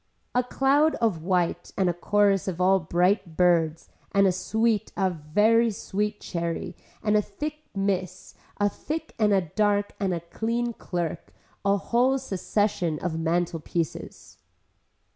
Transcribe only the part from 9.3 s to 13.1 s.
a dark and a clean clerk, a whole succession